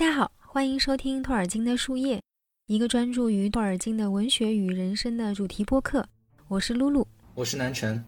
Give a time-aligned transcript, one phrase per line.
[0.00, 2.22] 大家好，欢迎收听托尔金的树叶，
[2.68, 6.08] 一个专注于托尔金的文学与人生的主题播客。
[6.48, 8.02] 我是露露，我是南辰。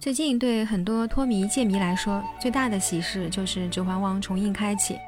[0.00, 4.98] 最近对很多托迷剑迷来说，最大的喜事就是《指环王》重映开启，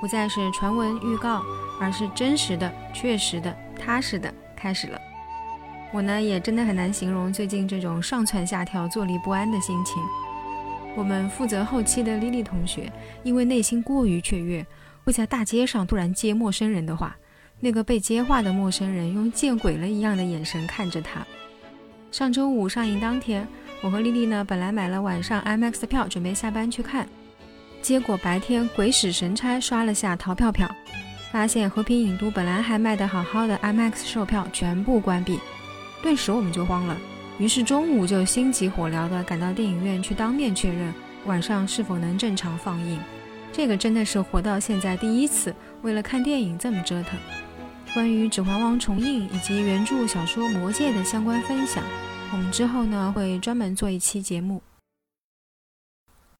[0.00, 1.42] 不再是传闻预告，
[1.78, 4.98] 而是真实的、确实的、踏实的开始了。
[5.92, 10.02] 我呢，也真的很难形容最近这种上蹿下跳、坐立不安的心情。
[10.96, 12.90] 我们负责后期的莉莉同学，
[13.22, 14.66] 因为内心过于雀跃。
[15.08, 17.16] 会在大街上突然接陌生人的话，
[17.60, 21.26] 那个被接话的陌生人用见鬼了一样的眼神看着他。
[22.12, 23.48] 上周五上映当天，
[23.80, 27.08] 我和丽丽呢本来买了晚上 IMAX 的票，准备下班去看，
[27.80, 30.70] 结果白天鬼使神差刷了下淘票票，
[31.32, 35.40] 发现和平影都本来还卖得好好的 IMAX 售票全部关闭，
[36.02, 36.94] 顿时我们就慌了，
[37.38, 40.92] 于是中午就心急火燎地赶到电影院去当面确认
[41.24, 43.00] 晚上是否能正常放映。
[43.58, 47.18] 这个真的是活到现在第一次为了看电影这么折腾。
[47.92, 51.82] 关于《指环王》重映以及原著小说《魔戒》的相关分享，
[52.32, 54.62] 我们之后呢会专门做一期节目。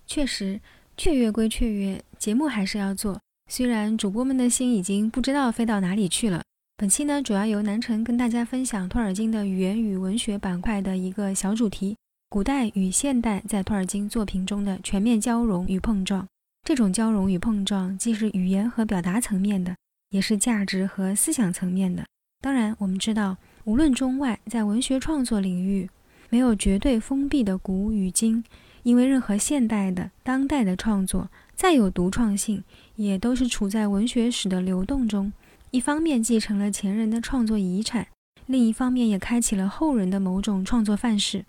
[0.07, 0.61] 确实，
[0.97, 3.21] 雀跃归雀跃，节目还是要做。
[3.51, 6.45] 虽然主播们的心已经不知道飞到哪里去了。
[6.77, 11.97] 本期呢主要由南城跟大家分享托尔金的语言与文学板块的一个小主题：
[12.29, 16.25] 古代与现代在托尔金作品中的全面交融与碰撞。
[16.69, 19.75] 这种交融与碰撞，既是语言和表达层面的，
[20.11, 22.05] 也是价值和思想层面的。
[22.43, 25.89] 当然，我们知道，无论中外，在文学创作领域，
[26.29, 28.45] 没有绝对封闭的古与今，
[28.83, 32.63] 因为任何现代的、当代的创作，再有独创性，
[32.97, 35.33] 也都是处在文学史的流动中。
[35.71, 38.07] 一方面继承了前人的创作遗产，
[38.45, 41.47] 另一方面也开启了后人的某种创作范式。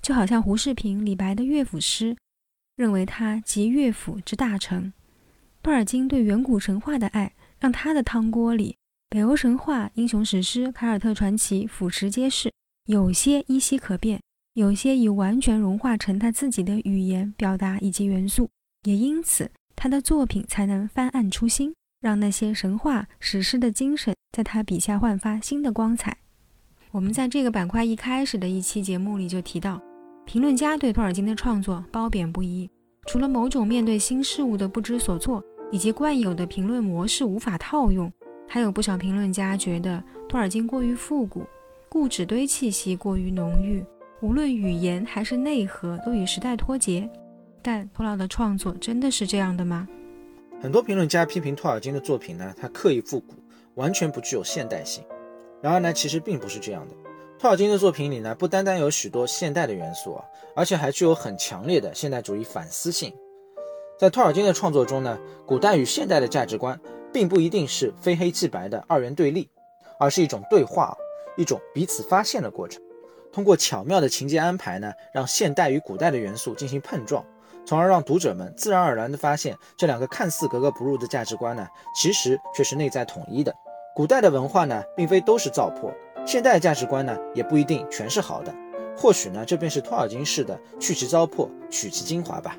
[0.00, 2.16] 就好像胡适评李白的乐府诗。
[2.80, 4.90] 认为他集乐府之大成。
[5.60, 8.74] 布尔金对远古神话的爱，让他的汤锅里，
[9.10, 12.50] 北欧神话、英雄史诗、凯尔特传奇俯拾皆是。
[12.86, 14.18] 有些依稀可辨，
[14.54, 18.48] 有些已完全融化成他自己的语言表达以及元素。
[18.84, 26.16] 也因此，他的作品才能翻案出新，让那些神话史诗的精神在他笔下焕发新的光彩。
[26.92, 29.82] 我们在这个板块一开始的一期节目里就提到。
[30.24, 32.70] 评论家对托尔金的创作褒贬不一，
[33.06, 35.42] 除了某种面对新事物的不知所措，
[35.72, 38.12] 以及惯有的评论模式无法套用，
[38.48, 41.44] 还有不少评论家觉得托尔金过于复古，
[41.88, 43.84] 固执堆气息过于浓郁，
[44.20, 47.08] 无论语言还是内核都与时代脱节。
[47.62, 49.88] 但托老的创作真的是这样的吗？
[50.62, 53.34] 很多评论家批评托尔金的作品呢，他刻意复古，
[53.74, 55.02] 完全不具有现代性。
[55.60, 56.94] 然而呢，其实并不是这样的。
[57.40, 60.22] 托尔金的作品里呢，不单单有许多现代的元素啊，
[60.54, 63.10] 而且还具有很强烈的现代主义反思性。
[63.98, 66.78] 在托尔金的创作中呢，古代与现代的价值观
[67.10, 69.48] 并不一定是非黑即白的二元对立，
[69.98, 70.94] 而是一种对话，
[71.34, 72.82] 一种彼此发现的过程。
[73.32, 77.24] 通过巧妙的情节安排呢，让现代与古代的元素进行碰撞，
[77.64, 83.50] 从而让读者们自然而然地发现，这两个看似格格不入的价值观呢，其实却是内在统一的。
[83.96, 85.90] 古代的文化呢，并非都是糟粕。
[86.26, 88.54] 现代价值观呢，也不一定全是好的，
[88.96, 92.56] 或许呢，这便是托尔金式的去其糟粕，取其精华吧。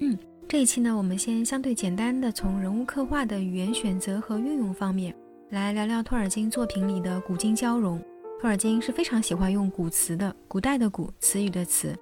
[0.00, 0.18] 嗯，
[0.48, 5.14] 这一期呢，我们先相对简单的从人物刻画的语言选择和运用方面
[5.50, 7.98] 来聊聊托尔金作品里的古今交融。
[8.40, 11.94] 托尔金是非常喜欢用古词的，古代的古词语的词，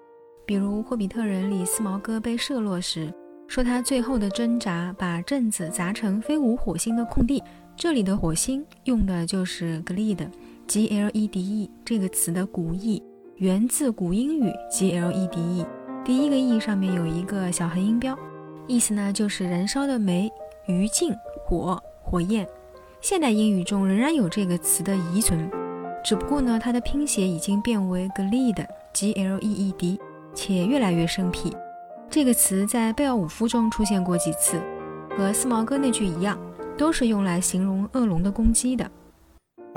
[0.46, 3.12] 比如《霍比特人》里斯毛哥被射落时，
[3.48, 7.42] 说他最后的挣扎把镇子砸成飞舞火星的空地，
[7.76, 10.28] 这里的火星用的就是 gled。
[10.68, 13.02] G L E D E 这个词的古意
[13.36, 15.66] 源自古英语 G L E D E，
[16.04, 18.14] 第一个 E 上面有一个小横音标，
[18.66, 20.30] 意思呢就是燃烧的煤、
[20.66, 21.16] 余烬、
[21.46, 22.46] 火、火焰。
[23.00, 25.50] 现代英语中仍然有这个词的遗存，
[26.04, 29.98] 只不过呢它的拼写已经变为 Gleed，G-L-E-E-D，
[30.34, 31.50] 且越来越生僻。
[32.10, 34.60] 这个词在贝奥武夫中出现过几次，
[35.16, 36.38] 和四毛哥那句一样，
[36.76, 38.86] 都是用来形容恶龙的攻击的。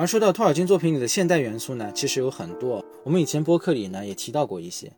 [0.02, 2.84] 而说到托尔金作品里的现代元素呢，其实有很多。
[3.04, 4.92] 我们以前播客里呢也提到过一些，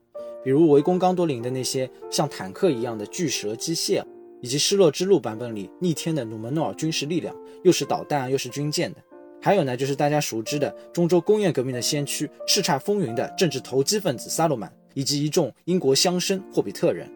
[0.45, 4.01] 比如围攻刚多林的那些像坦克一样的巨蛇机械，
[4.39, 7.35] 以及失落之路版本里逆天的努门诺尔军事力量，
[7.65, 9.03] 又是导弹又是军舰的。
[9.41, 17.11] 还有呢，就是大家熟知的中州工业革命的先驱、叱咤风云的政治投机分子萨洛曼，以及一众英国乡绅霍比特人。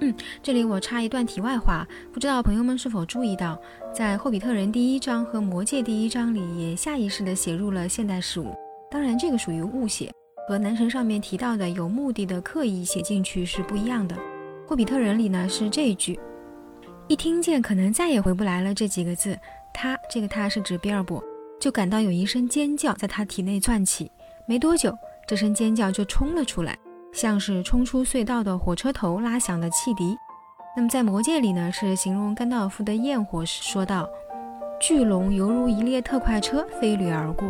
[0.00, 3.58] 嗯，这里我插一段题外话，不知道朋友们是否注意到，
[3.94, 8.54] 在《霍比特人》第一章和《魔戒》第一章里，也下意识地写入了现代事物。
[8.90, 10.12] 当然，这个属于误写，
[10.46, 14.14] 和男神上面提到的有目的的刻意写进去是不一样的。
[14.68, 16.18] 《霍比特人》里呢是这一句：
[17.08, 19.38] 一听见可能再也回不来了这几个字，
[19.72, 21.24] 他这个他是指比尔博，
[21.58, 24.10] 就感到有一声尖叫在他体内窜起。
[24.46, 24.94] 没多久，
[25.26, 26.78] 这声尖叫就冲了出来，
[27.16, 30.14] 像是冲出隧道的火车头拉响的汽笛。
[30.76, 34.06] 那么在魔戒里呢，是形容甘道夫的焰火时说道
[34.78, 37.48] ：“巨龙犹如一列特快车飞掠而过。”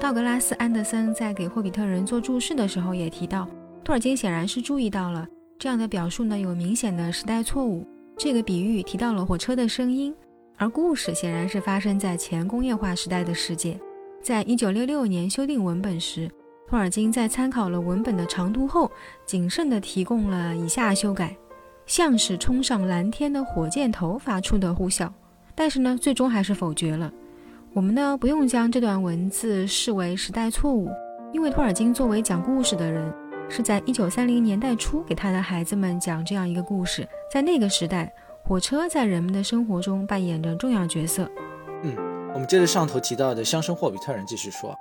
[0.00, 3.46] 道格拉斯·安德森在给霍比特人做注释的时候也提到，
[3.84, 5.28] 托尔金显然是注意到了
[5.58, 7.86] 这样的表述呢有明显的时代错误。
[8.16, 10.14] 这个比喻提到了火车的声音，
[10.56, 13.78] 而故事显然是发生在前工业化时代的世界。
[14.22, 16.30] 在一九六六年修订文本时，
[16.68, 18.90] 托尔金在参考了文本的长度后，
[19.26, 21.36] 谨慎地提供了以下修改：
[21.86, 25.08] 像是冲上蓝天的火箭头发出的呼啸。
[25.54, 27.12] 但是呢，最终还是否决了。
[27.72, 30.90] 我们呢，不用将这段文字视为时代错误，
[31.32, 33.12] 因为托尔金作为讲故事的人。
[33.46, 37.06] 是在一九三零年代初给他的孩子们讲这样一个故事。
[37.30, 38.10] 在那个时代，
[38.42, 41.30] 火车在人们的生活中扮演着重要角色。
[41.82, 41.94] 嗯，
[42.32, 44.74] 我们接着上头提到的乡绅霍比特人继续说，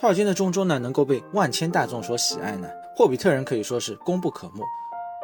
[0.00, 4.62] 托尔金的中州呢能够被万千大众所喜爱呢，霍比特人可以说是功不可没。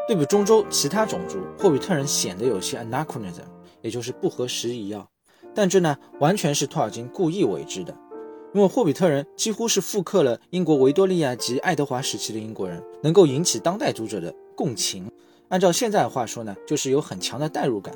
[0.09, 3.45] 对比中州其他种族，霍比特人显得有些 anachronism，
[3.83, 5.07] 也就是不合时宜啊。
[5.55, 7.95] 但这呢完全是托尔金故意为之的。
[8.53, 15.09] 因为霍比特人几乎是复刻了英国维多利亚及爱德华时期的英国人，能够引起当代读者的共情。
[15.51, 17.95] 按照现在的话说呢，就是有很强的代入感。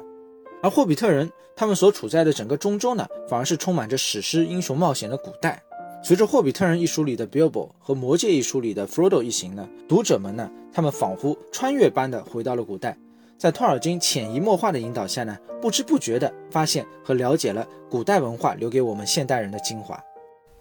[0.62, 5.60] 而霍比特人他们所处在的整个中州呢，反而是充满着史诗英雄冒险的古代。
[6.00, 12.96] 随着《霍比特人》一书里的 Bilbo 和《魔戒》一书里的 Frodo 一行呢，读者们呢，他们仿佛穿越般的回到了古代，
[13.36, 20.00] 在托尔金潜移默化的引导下呢，不知不觉的发现和了解了古代文化留给我们现代人的精华。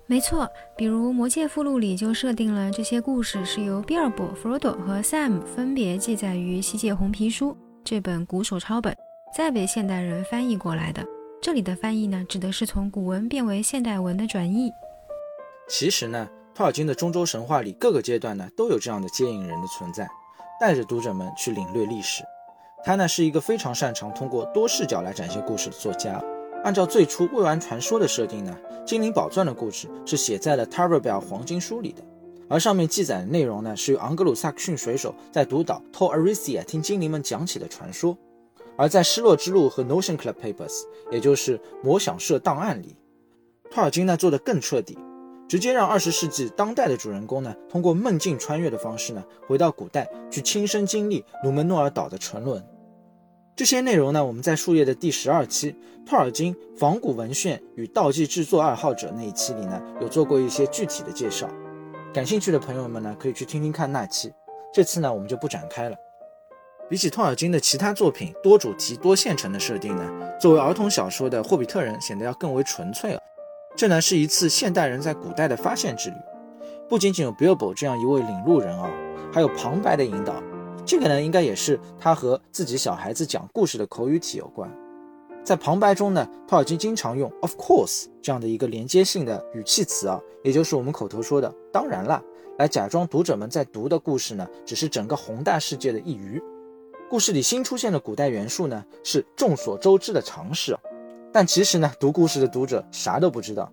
[0.07, 7.51] 没错，比如《魔戒》附录里就设定了这些故事是由比尔博、弗罗多和 Sam 分别记载于《西界红皮书》
[7.83, 8.95] 这本古手抄本，
[9.36, 11.06] 再被现代人翻译过来的。
[11.40, 14.72] 这里的翻译呢，指的是从古文变为现代文的转译。
[15.68, 20.08] 其实呢，托尔金的中州神话里各个阶段呢，都有这样的接引人的存在，
[20.60, 22.24] 带着读者们去领略历史。
[22.86, 26.24] 他呢，是一个非常擅长通过多视角来展现故事的作家。
[26.64, 32.02] 按照最初未完传说的设定呢，精灵宝钻的故事是写在了《Tarabell 黄金书里的，
[32.50, 38.18] 而上面记载的内容呢，是由昂格鲁萨克逊水手在独岛 To Arisia 听精灵们讲起的传说。
[38.78, 40.68] 而在《失落之路》和《Notion Club Papers》，
[41.12, 42.96] 也就是魔想社档案里，
[43.69, 44.98] 托尔金呢做的更彻底，
[45.48, 52.62] 直接让二十世纪当代的主人公呢，通过梦境穿越的方式呢，回到古代去亲身经历努门诺尔岛的沉沦。
[53.56, 55.72] 这些内容呢，我们在树叶的第十二期
[56.06, 61.50] 《托尔金仿古文献与道具制作爱好者》那一期里呢，有做过一些具体的介绍。
[62.14, 64.32] 感兴趣的朋友们呢，可以去听听看那期。
[64.74, 65.96] 这次呢，我们就不展开了。
[66.90, 73.20] 比起托尔金的其他作品多主题多线程的设定呢，作为儿童小说的《霍比特人》显得要更为纯粹了。
[73.78, 76.16] 这呢，是一次现代人在古代的发现之旅，
[76.90, 78.90] 不仅仅有 Billbo 这样一位领路人啊，
[79.32, 80.34] 还有旁白的引导。
[80.84, 84.68] 这个呢，应该也是他和自己小孩子讲故事的口语体有关。
[85.44, 92.19] 在旁白中呢，托尔金经常用 “of course” 这样的一个连接性的语气词啊，也就是我们口头说的“当然了”，
[92.57, 96.42] 来假装读者们在读的故事呢，只是整个宏大世界的一隅。
[97.07, 100.80] 故事里新出现的古代元素呢，是众所周知的常识啊，
[101.38, 103.72] 但其实呢，读故事的读者啥都不知道。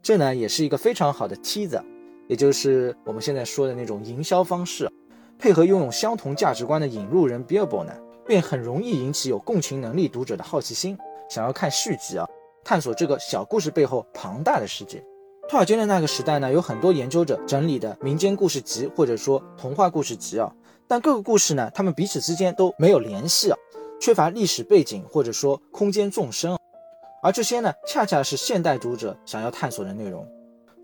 [0.00, 1.82] 这呢，也是一个非常好的梯子
[2.28, 4.88] 也就是我们现在说的那种营销方式。
[5.36, 7.92] 配合拥有相同价值观的引入人 Bilbo 呢，
[8.24, 10.96] 便很容易引起有共情能力读者的好奇心，
[11.28, 12.24] 想要看续集啊，
[12.62, 15.02] 探索这个小故事背后庞大的世界。
[15.48, 20.54] 托尔金的那个时代呢，有很多研究者整理的民间故事集或者说童话故事集啊，
[20.86, 23.58] 但各个故事呢，他们彼此之间都没有联系啊，
[24.00, 26.58] 缺乏历史背景或者说空间纵深啊，
[27.22, 30.26] 而这些呢，恰恰是现代读者想要探索的内容。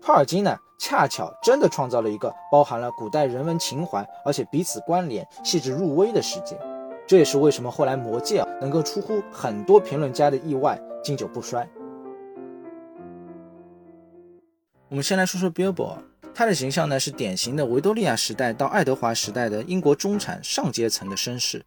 [0.01, 6.57] 托尔金呢，恰巧真的创造了一个包含了古代人文情怀，而且彼此关联、细致入微的世界。
[7.05, 11.67] 这也是为什么后来《魔戒》啊能够出乎很多评论家的意外，经久不衰。
[14.87, 15.97] 我们先来说说 Bilbo，
[16.33, 21.61] 他的形象呢是典型的维多利亚时代到爱德华时代的英国中产上阶层的绅士。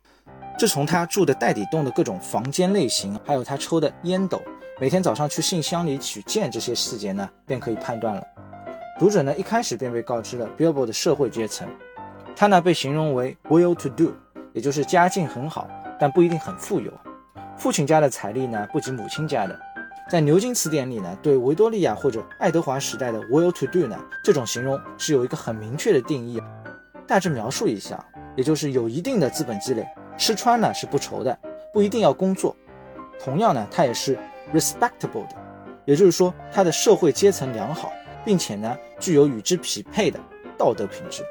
[0.58, 4.40] 这从他住的带底洞的各种房间类型，还有他抽的烟斗。
[4.80, 8.26] 每天早上去信箱里取件这些细节呢，便可以判断了。
[8.98, 11.68] 读者呢一开始便被告知了 Billboard 的社会阶层，
[12.34, 14.12] 他呢被形容为 well to do，
[14.52, 15.68] 也就是家境很好，
[16.00, 16.92] 但不一定很富有。
[17.56, 19.58] 父亲家的财力呢不及母亲家的。
[20.10, 26.42] 在牛津词典里呢，对维多利亚或者爱德华时代的 well to do 呢这种形容是有一个很明确的定义，
[27.06, 28.04] 大致描述一下，
[28.36, 29.86] 也就是有一定的资本积累，
[30.18, 31.38] 吃穿呢是不愁的，
[31.72, 32.56] 不一定要工作。
[33.22, 34.18] 同样呢，他也是
[34.54, 35.36] respectable 的，
[35.84, 37.92] 也就是说他的社会阶层良好，
[38.24, 40.18] 并且呢具有与之匹配的
[40.56, 41.22] 道德品质。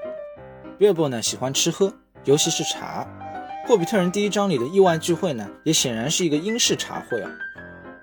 [0.79, 1.93] Bilbo 呢喜欢吃喝，
[2.25, 3.07] 尤其是茶。
[3.67, 7.29] 霍比特人第一章里的意外聚会呢，也显然是一个英式茶会啊。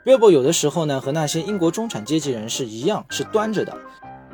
[0.04, 3.76] Bilbo 有的时候呢和那些英国中产阶级人士一样是端着的，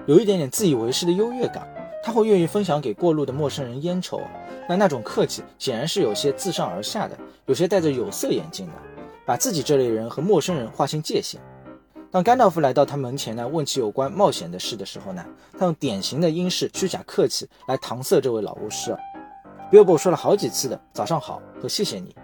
[0.06, 1.66] 有一点点自以为是的优越感。
[2.06, 4.20] 他会愿意分享给过路的陌生人烟抽，
[4.68, 7.16] 那那种客气显然是有些自上而下的，
[7.46, 8.72] 有些戴着有色眼镜的，
[9.26, 11.40] 把自己这类人和陌生人划清界限。
[12.10, 15.24] 当甘道夫来到他门前呢，问起有关冒险的事的时候呢，
[15.58, 18.96] 他用典型的英式虚假客气来搪塞这位老巫师。
[19.72, 22.14] Bilbo 说了好几次的“早上好”和“谢谢你”，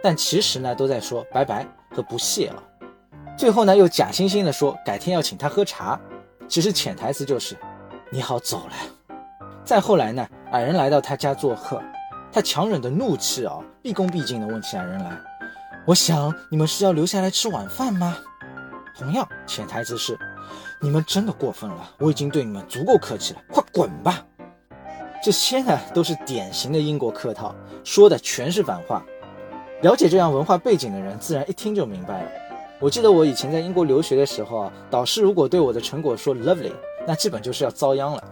[0.00, 2.62] 但其实呢都在说“拜拜”和“不谢”啊。
[3.36, 5.98] 最后呢又假惺惺的说改天要请他喝茶，
[6.46, 7.56] 其实潜台词就是
[8.12, 9.16] “你好，走了”。
[9.64, 11.82] 再后来呢，矮人来到他家做客，
[12.30, 15.18] 他强忍的怒气啊，毕恭毕敬地问起矮人来
[15.86, 18.16] ：“我想你们是要留下来吃晚饭吗？”
[18.98, 20.18] 同样，潜台词是
[20.80, 24.24] ：“你们真的过分了，我已经对你们足够客气了，快滚吧！”
[25.22, 29.02] 这些呢，都是典型的英国客套，说的全是反话。
[29.82, 32.30] 了解这样文化背景的人，自然一听就明白了。
[32.78, 36.72] 我记得我以前在英国留学的时候啊，导师如果对我的成果说 “lovely”，
[37.06, 38.22] 那基本就是要遭殃了。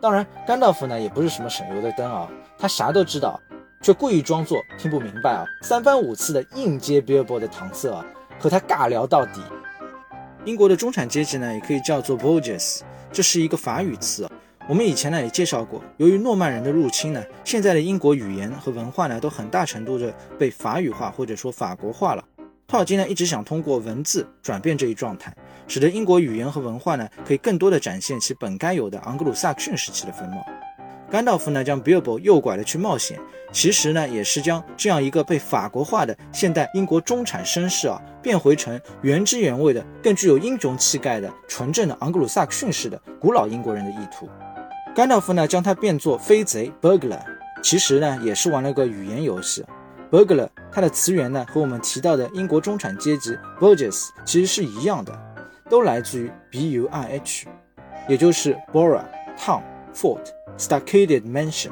[0.00, 2.28] 当然，甘道夫呢也不是什么省油的灯啊，
[2.58, 3.38] 他啥都知道，
[3.82, 8.04] 却故意装作听不明白啊，三番五次的硬接 Billboard 的搪塞啊，
[8.38, 9.40] 和他尬聊到底。
[10.44, 14.30] 英国的中产阶级呢，也可以叫做 Bourgeois，这是一个法语词啊。
[14.68, 22.22] 我们以前呢也介绍过，由于诺曼人的入侵呢，现在的英国语言和文化呢都很大程度的被法语化或者说法国化了。
[22.66, 25.34] 托尔金呢一直想通过文字转变这一状态。
[25.66, 30.44] 使得英国语言和文化呢，可以更多的展现其本该有的昂格鲁萨克逊时期的风貌。
[31.10, 33.18] 甘道夫呢，将 Bilbo 诱拐了去冒险，
[33.50, 44.28] 其实呢，也是将这样一个被法国化的现代英国中产绅士啊，变回成原汁原味的、更具有英雄气概的纯正的昂格鲁萨克逊式的古老英国人的意图。
[44.94, 47.20] 甘道夫呢，将他变作飞贼 Burglar，
[47.60, 49.64] 其实呢，也是玩了个语言游戏。
[50.12, 55.12] Burglar 它的词源呢，和我们提到的英国中产阶级 Burgess 其实是一样的。
[55.68, 57.46] 都来自于 B U I H，
[58.08, 59.04] 也就是 borough、
[59.38, 59.62] town、
[59.94, 60.18] fort、
[60.60, 61.70] stockaded mansion，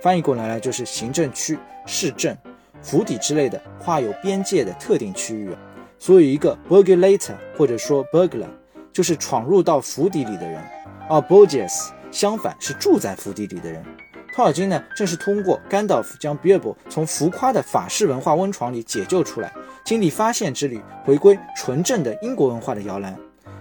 [0.00, 2.36] 翻译过来呢就是行政区、市政、
[2.80, 5.50] 府邸之类的画有边界的特定区域。
[5.98, 8.46] 所以一个 burglator 或者说 burglar
[8.92, 10.62] 就是闯入到府邸里的人，
[11.10, 13.84] 而 burgess 相反是住在府邸里的人。
[14.32, 19.52] 托尔金呢正是通过甘道夫将 Bilbo 从浮夸的法式文化温床里解救出来，
[19.84, 23.18] 经历发现之旅，回归纯正的英国文化的摇篮。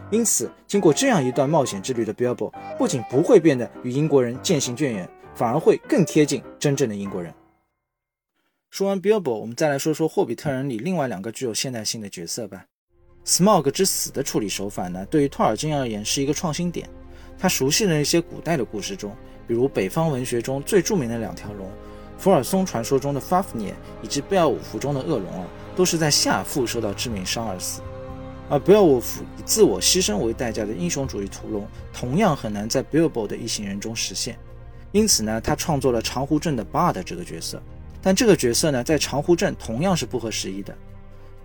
[0.09, 7.33] 因此，经过这样一段冒险之旅的 Bilbo 不仅不会变得与英国人渐行渐远，反而会更贴近真正的英国人。
[8.69, 12.65] 说完 Bilbo，我们再来说说霍比特人里另外两个具有现代性的角色吧。
[13.25, 16.89] Smog 之死的处理手法呢，对于托尔金而言是一个创新点。
[17.37, 19.13] 他熟悉的一些古代的故事中，
[19.45, 21.69] 比如北方文学中最著名的两条龙，
[22.17, 27.81] 福尔松传说中的 Fafnir 以及贝尔伍福中的恶龙啊，都是在下腹受到致命伤而死。
[28.49, 34.37] 而 Beowulf 以自我牺牲为代价的英雄主义屠龙，同样很难在 Billboard 的一行人中实现。
[34.93, 37.61] 因此呢，他创作了长湖镇的 Bard 这个角色。
[38.01, 40.73] 但这个角色呢，在长湖镇同样是不合时宜的。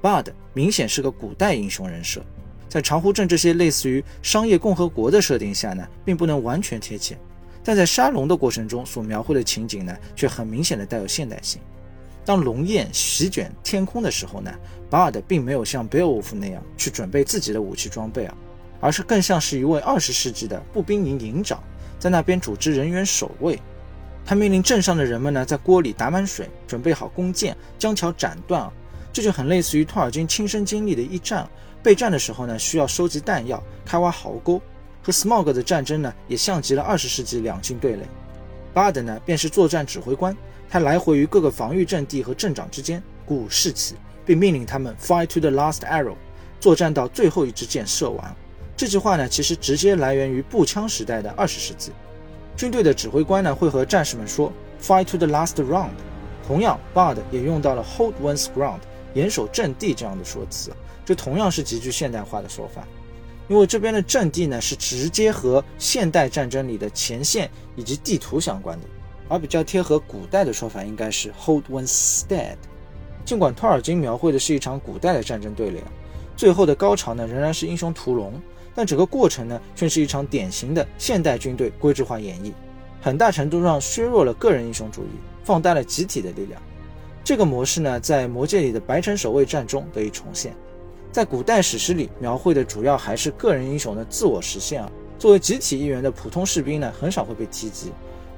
[0.00, 2.24] Bard 明显是个古代英雄人设，
[2.68, 7.18] 在长湖镇这些类似于商业共和国的设定下呢，并不能完全贴切。
[7.64, 11.60] 但在杀龙的过程中所描绘的情景呢，却很明显的带有现代性。
[12.24, 14.52] 当龙焰席卷天空的时候呢，
[14.88, 18.34] 巴尔德并没有像贝尔夫那样去准备自己的武器装备啊，
[18.80, 21.62] 而是更像是一位二十世纪的步兵营营长，
[21.98, 23.58] 在那边组织人员守卫。
[24.24, 28.72] 他命令镇上的人们呢，在锅里打满水，准备好弓箭，将桥斩断啊。
[29.12, 31.46] 这就很类似于托尔金亲身经历的一战，
[31.82, 34.60] 备战的时候呢，需要收集弹药，开挖壕沟。
[35.02, 38.06] 和 Smog 的战争呢，也像极了二十世纪两军对垒。
[38.72, 40.34] 巴尔德呢，便是作战指挥官。
[40.72, 46.14] 他来回于各个防御阵地和镇长之间鼓舞士气，并命令他们 fight to the last arrow，
[46.58, 48.34] 作战到最后一支箭射完。
[48.74, 51.92] 这句话呢，其实直接来源于步枪时代的二十世纪。
[52.56, 54.50] 军队的指挥官呢，会和战士们说
[54.80, 55.90] fight to the last round。
[56.48, 58.80] 同样，Bard 也用到了 hold one's ground，
[59.12, 60.72] 严守阵地这样的说辞。
[61.04, 62.82] 这同样是极具现代化的说法，
[63.46, 68.86] 因为这边的阵地呢，是直接和现代战争里的前线以及地图相关的。
[69.32, 72.56] 而比较贴合古代的说法，应该是 hold one's stead。
[73.24, 75.82] 尽管托尔金描绘的是一场古代的战争对垒，
[76.36, 78.34] 最后的高潮呢仍然是英雄屠龙，
[78.74, 82.52] 但整个过程呢却是一场典型的现代军队规制化演绎，
[83.00, 86.60] 很大程度上削弱了个人英雄主义，放大了集体的力量。
[87.24, 90.54] 这个模式呢，在《魔戒》里的白城守卫战中得以重现。
[91.12, 94.90] 在古代史诗里描绘的主要还是个人英雄的自我实现啊。
[95.18, 97.92] 作为集体一员的普通士兵呢，很少会被提及。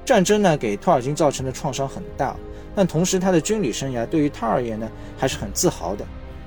[0.05, 2.35] 战争呢，给托尔金造成的创伤很大，
[2.75, 6.05] 但同时他的军旅生涯对于他而言呢，还是很自豪的。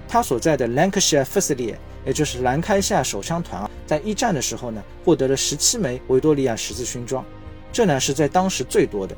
[0.08, 1.74] 他所在的 Lancashire Fusilier，
[2.06, 7.24] 也就是兰开夏手枪团啊，在一战的时候呢，获得了十七枚维多利亚十字勋章，
[7.72, 9.16] 这呢是在当时最多的。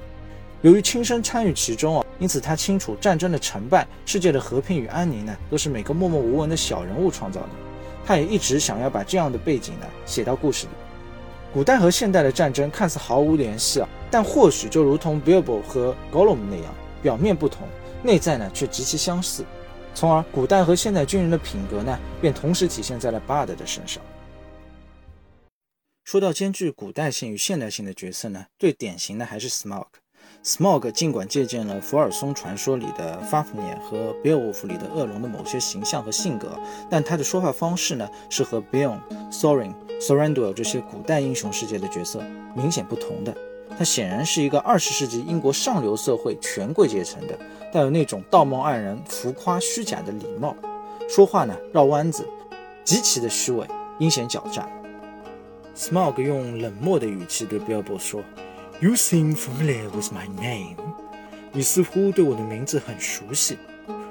[0.63, 2.07] 由于亲身参与其中啊。
[2.19, 7.49] 因此，他清楚战争的成败、世界的和平与安宁呢，都是每个默默无闻的小人物创造的。
[8.05, 10.73] 他也一直想要把这样的背景呢写到故事里。
[11.53, 17.67] 古代和现代的战争看似毫无联系啊，但或许就如同 Bilbo 和 Gollum 那样，表面不同，
[18.05, 19.45] 内在呢却极其相似。
[19.93, 24.01] 从而，古代和现代军人的品格呢，便同时体现在了 Bard 的身上。
[26.05, 29.87] 说到兼具古代性与现代性的角色呢，最典型的还是 Smog。
[30.43, 38.99] Smog 尽管借鉴了福尔松传说里的 Fafnir 和 Beowulf 里的恶龙的某些形象和性格，但他的说话方式呢，是和 Beorn、
[39.31, 42.23] Thorin、Thranduil 这些古代英雄世界的角色
[42.57, 43.37] 明显不同的。
[43.77, 47.39] 他显然是一个二十世纪英国上流社会权贵阶层的，
[47.71, 50.57] 带有那种道貌岸然、浮夸虚假的礼貌，
[51.07, 52.27] 说话呢绕弯子，
[52.83, 53.67] 极其的虚伪、
[53.99, 54.67] 阴险狡诈。
[55.77, 58.23] Smog 用冷漠的语气对 Bilbo 说。
[58.81, 60.77] You seem familiar with my name。
[61.53, 63.59] 你似乎对我的名字很熟悉。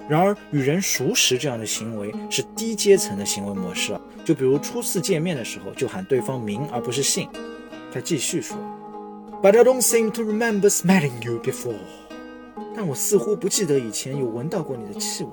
[0.07, 4.01] 然而，与人熟识这样的行为是低阶层的行为模式啊。
[4.23, 7.27] 就比如初次见面的时候就喊对方名而不是姓。
[7.91, 8.55] 他继续说
[9.41, 11.73] ：“But I don't seem to remember smelling you before。”
[12.75, 15.31] 但我似乎不记得以前有闻到过你的气味。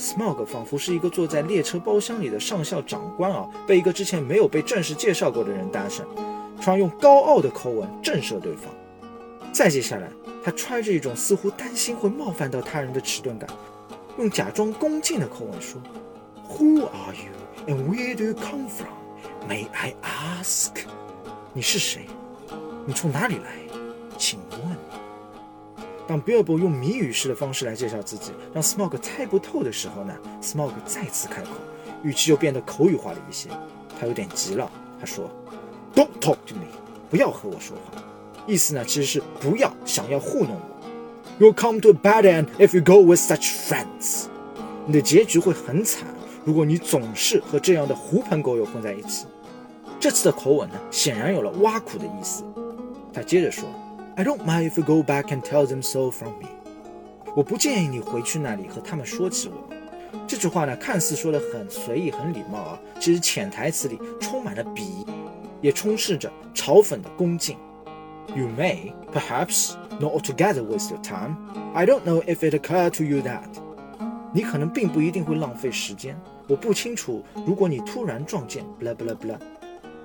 [0.00, 6.02] Smog 仿佛是一个坐在列车包厢里的上校长官啊，被一个之前没有被正式介绍过的人搭讪。
[6.60, 8.64] 突然用高傲的口吻震慑对方，
[9.52, 10.10] 再接下来，
[10.44, 13.48] 他揣着一种似乎担心会冒犯到他人的迟钝感，
[14.18, 15.80] 用假装恭敬的口吻说
[16.50, 17.32] ：“Who are you
[17.66, 18.92] and where do you come from?
[19.48, 20.72] May I ask？
[21.54, 22.06] 你是谁？
[22.84, 23.52] 你从哪里来？
[24.18, 24.60] 请问？”
[26.06, 31.50] 当 Bilbo 用谜语式的方式来介绍自己，让 Smog 猜不透的时候呢，Smog 再次开口，
[32.02, 33.48] 语气又变得口语化了一些。
[34.00, 35.30] 他有点急了，他说。
[35.94, 36.66] Don't talk to me，
[37.10, 38.02] 不要和我说话。
[38.46, 40.78] 意思呢，其实是不要想要糊弄我。
[41.38, 44.26] You'll come to a bad end if you go with such friends。
[44.86, 46.06] 你的结局会很惨，
[46.44, 49.26] 如果你总是和这样的狐朋狗友混在一起。
[50.00, 52.44] 这次的口吻呢，显然有了挖苦的意思。
[53.12, 53.68] 他接着说
[54.16, 56.48] ：“I don't mind if you go back and tell them so from me。”
[57.36, 59.74] 我不建议你回去那里和他们说起我。
[60.26, 65.04] 这句话呢，看似说的很随意、很礼貌啊，其实潜台词里充满了鄙夷。
[65.60, 67.56] 也充斥着嘲讽的恭敬。
[68.34, 71.36] You may, perhaps, not altogether waste your time.
[71.74, 73.48] I don't know if it occurred to you that.
[74.34, 76.20] 你可能并不一定会浪费时间。
[76.46, 79.38] 我不清楚，如果你突然撞见，blah blah blah。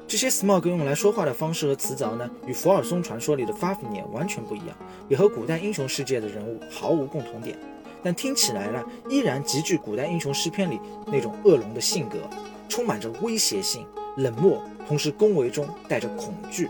[0.08, 4.78] 这些 smog 用来说话的方式和词藻呢，与福尔松传说里的 Fafnir 完全不一样，
[5.10, 7.58] 也和古代英雄世界的人物毫无共同点。
[8.04, 12.18] 但听起来呢，依然极具古代英雄诗篇里那种恶龙的性格，
[12.70, 13.86] 充满着威胁性。
[14.18, 16.70] 冷漠，同时恭维中带着恐惧。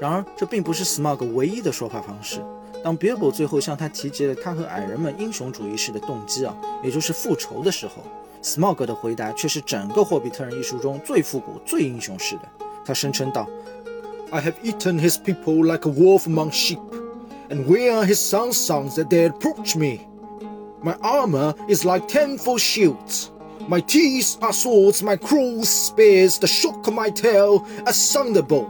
[0.00, 2.44] 然而，这并不是 Smog 唯一的说话方式。
[2.84, 7.94] 当 Bilbo 最后向他提及了他和矮人们英雄主义式的动机啊，也就是复仇的时候
[8.40, 12.42] ，Smog 的回答却是整个《霍比特人》一书中最复古、最英雄式的。
[12.84, 13.48] 他声称道
[14.30, 16.78] ：“I have eaten his people like a wolf among sheep,
[17.48, 20.06] and where are his sons' sons that dare approach me?
[20.80, 23.30] My armor is like tenfold shields.”
[23.68, 26.38] My teeth are swords, my cruel spears.
[26.38, 28.64] The shock of my tail a thunderbolt.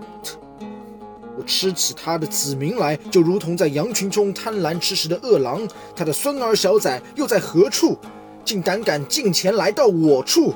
[1.36, 5.60] 我吃起他的子民来，就如同在羊群中贪婪吃食的饿狼。
[5.94, 7.96] 他的孙儿小崽又在何处？
[8.44, 10.52] 竟胆敢近前来到我处！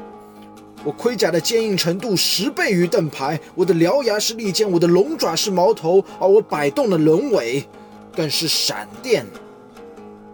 [0.82, 7.64] 我盔甲的坚硬程度十倍于盾牌，我的獠牙是利剑，我的龙爪是矛头，而我摆动的龙尾
[8.12, 9.24] 更是闪电。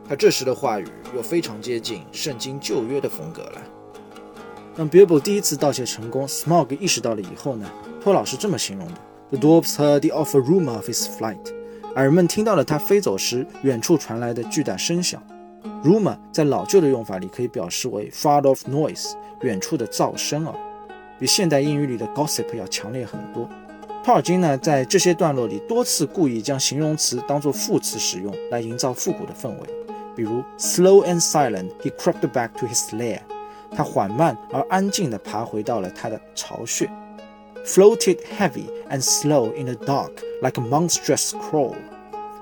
[0.08, 3.60] 他这时的话语又非常接近圣经旧约的风格了。
[4.78, 7.68] 当 Bilbo 第一次盗窃成功，Smog 意识到了以后呢，
[8.00, 8.94] 托老是这么形容的
[9.30, 11.52] ：The dwarves heard the awful rumor of his flight。
[11.96, 15.20] 矮人们听到了他飞走时远处传来的巨大声响。
[15.82, 20.54] Rumor 在老旧的用法里可以表示为 far off noise，远处的噪声啊，
[21.18, 23.48] 比现代英语里的 gossip 要强烈很多。
[24.04, 29.68] 托尔金呢，在这些段落里多次故意将形容词当做副词使用，来营造复古的氛围。
[30.14, 33.18] 比如 slow and silent he crept back to his lair。
[33.75, 36.89] 他缓慢而安静地爬回到了他的巢穴，
[37.65, 41.73] floated heavy and slow in the dark like a monstrous crow。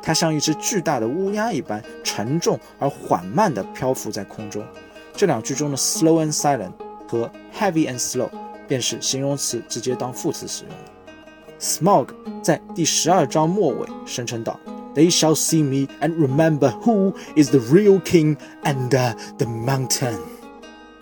[0.03, 4.63] 它像一只巨大的乌鸦一般沉重而缓慢地漂浮在空中。
[5.13, 6.71] 这两句中的 slow and silent
[7.07, 8.29] 和 heavy and slow
[8.67, 10.91] 便是形容词直接当副词使用的。
[11.59, 12.07] Smog
[12.41, 14.55] 在第十二章末尾声称道：“
[14.95, 20.17] They shall see me and remember who is the real king under the mountain。”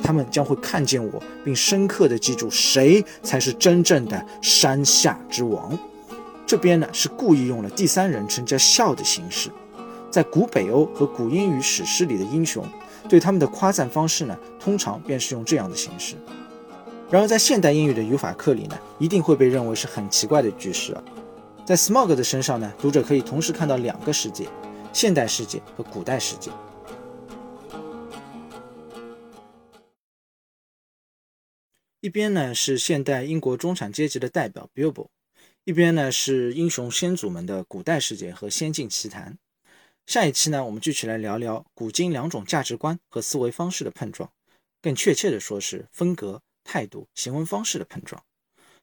[0.05, 5.77] 他们将会看见我，并深刻地记住谁才是真正的山下之王。
[6.47, 9.49] 这边呢是故意用了第三人称加笑的形式，
[10.11, 12.62] 在古北欧和古英语史诗里的英雄，
[13.09, 16.17] 对他们的夸赞方式呢，通常便是用这样的形式。
[17.11, 21.03] 然而在现代英语的语法课里呢，一定会被认为是很奇怪的句式啊。
[21.64, 24.47] 在 Smog 的身上呢，读者可以同时看到两个世界：
[24.93, 26.51] 现代世界和古代世界。
[32.05, 35.09] 一边呢是现代英国中产阶级的代表 Bilbo。
[35.64, 39.38] 一边呢是英雄先祖们的古代世界和仙境奇谈，
[40.05, 44.31] 下一期呢我们继续来聊聊古今两种价值观和思维方式的碰撞，
[44.83, 48.23] 更确切的说是风格、态度、行为方式的碰撞。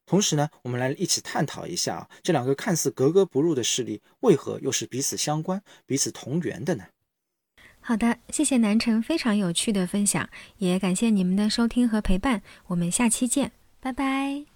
[0.07, 6.85] 同时呢，我们来一起探讨一下啊，这两个看似格格不入的势力为何又是彼此相关、彼此同源的呢？
[7.81, 14.50] 好的，谢谢南城非常有趣的分享，也感谢你们的收听和陪伴，我们下期见，拜拜。